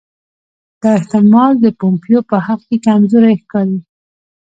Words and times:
دا 0.81 0.89
احتمال 0.99 1.51
د 1.59 1.65
پومپیو 1.79 2.21
په 2.29 2.37
حق 2.45 2.61
کې 2.67 2.77
کمزوری 2.85 3.33
ښکاري. 3.41 3.77